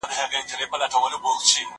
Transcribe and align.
عجايب 0.19 0.31
يې 0.33 0.43
دي 0.49 0.55
رنگونه 0.59 0.87
د 0.89 0.91
ټوكرانو 0.91 1.69